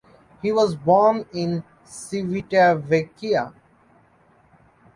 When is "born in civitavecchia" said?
0.73-3.53